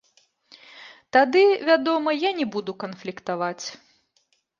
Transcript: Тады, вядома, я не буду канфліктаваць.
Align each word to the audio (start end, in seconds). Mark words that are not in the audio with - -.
Тады, 1.17 1.43
вядома, 1.69 2.15
я 2.15 2.31
не 2.39 2.47
буду 2.55 2.71
канфліктаваць. 2.85 3.65